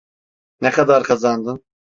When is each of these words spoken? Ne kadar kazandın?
Ne 0.61 0.71
kadar 0.71 1.03
kazandın? 1.03 1.63